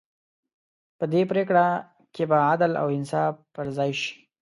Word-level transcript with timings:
په 0.97 1.05
دې 1.11 1.21
پرېکړې 1.31 1.65
کې 2.13 2.23
به 2.29 2.37
عدل 2.49 2.71
او 2.81 2.87
انصاف 2.97 3.33
پر 3.55 3.65
ځای 3.77 3.91
شي. 4.01 4.13